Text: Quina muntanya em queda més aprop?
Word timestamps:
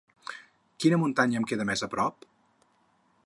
Quina 0.85 0.99
muntanya 1.03 1.39
em 1.41 1.45
queda 1.53 1.67
més 1.71 1.85
aprop? 1.89 2.29